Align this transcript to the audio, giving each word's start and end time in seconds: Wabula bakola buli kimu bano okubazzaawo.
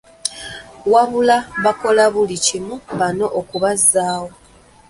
Wabula 0.93 1.37
bakola 1.63 2.03
buli 2.13 2.37
kimu 2.45 2.75
bano 2.99 3.25
okubazzaawo. 3.39 4.29